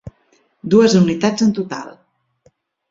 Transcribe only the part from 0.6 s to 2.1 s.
Dues unitats en total.